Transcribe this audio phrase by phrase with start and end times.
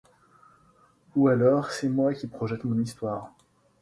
[1.15, 3.33] Ou alors c'est moi qui projette mon histoire.